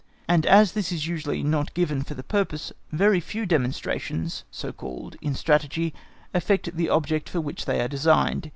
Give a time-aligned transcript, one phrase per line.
[0.27, 5.15] And as this is usually not given for the purpose, very few demonstrations, so called,
[5.21, 5.93] in Strategy,
[6.33, 8.49] effect the object for which they are designed.